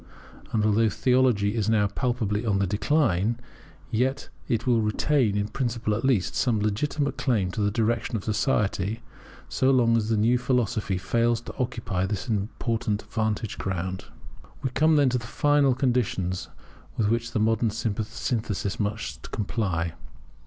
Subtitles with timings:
[0.51, 3.39] And although theology is now palpably on the decline,
[3.91, 8.23] yet it will retain, in principle at least, some legitimate claims to the direction of
[8.23, 9.01] society
[9.47, 14.05] so long as the new philosophy fails to occupy this important vantage ground.
[14.63, 16.49] We come then to the final conditions
[16.97, 19.93] with which the modern synthesis must comply.